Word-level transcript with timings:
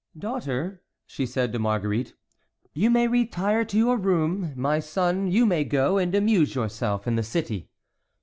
"Daughter," 0.17 0.81
she 1.05 1.27
said 1.27 1.53
to 1.53 1.59
Marguerite, 1.59 2.15
"you 2.73 2.89
may 2.89 3.07
retire 3.07 3.63
to 3.65 3.77
your 3.77 3.97
room. 3.97 4.51
My 4.55 4.79
son, 4.79 5.27
you 5.29 5.45
may 5.45 5.63
go 5.63 5.99
and 5.99 6.15
amuse 6.15 6.55
yourself 6.55 7.05
in 7.07 7.17
the 7.17 7.21
city." 7.21 7.69